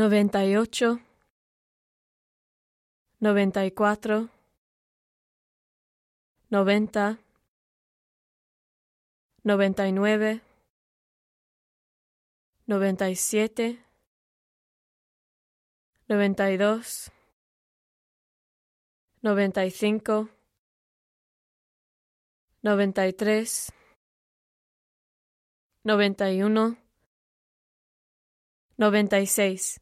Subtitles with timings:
[0.00, 0.98] noventa y ocho,
[3.18, 4.30] noventa y cuatro,
[6.48, 7.18] noventa,
[9.42, 10.40] noventa y nueve,
[12.64, 13.84] noventa y siete,
[16.08, 17.12] noventa y dos,
[19.20, 20.30] noventa y cinco,
[22.62, 23.70] noventa y tres,
[25.84, 26.78] noventa y uno,
[28.78, 29.78] noventa y seis.